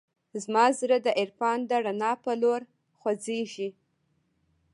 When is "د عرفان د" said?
1.01-1.71